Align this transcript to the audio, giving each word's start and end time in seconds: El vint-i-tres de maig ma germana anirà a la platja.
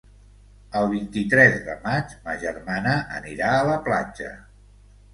El 0.79 0.89
vint-i-tres 0.93 1.59
de 1.69 1.77
maig 1.85 2.17
ma 2.25 2.37
germana 2.47 2.97
anirà 3.21 3.55
a 3.61 3.65
la 3.73 3.81
platja. 3.89 4.37